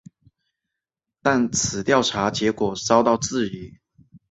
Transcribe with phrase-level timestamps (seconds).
[1.21, 3.77] 但此调查结果遭到质疑。